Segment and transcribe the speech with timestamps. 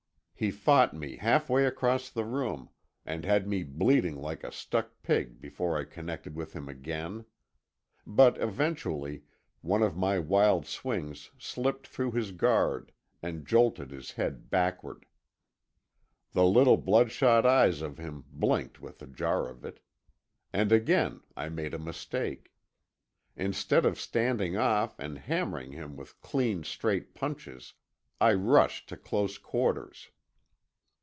[0.33, 2.69] He fought me halfway across the room,
[3.05, 7.25] and had me bleeding like a stuck pig before I connected with him again.
[8.07, 9.21] But eventually
[9.61, 12.91] one of my wild swings slipped through his guard,
[13.21, 15.05] and jolted his head backward;
[16.31, 19.79] the little bloodshot eyes of him blinked with the jar of it.
[20.51, 22.51] And again I made a mistake.
[23.35, 27.75] Instead of standing off and hammering him with clean straight punches,
[28.19, 30.09] I rushed to close quarters.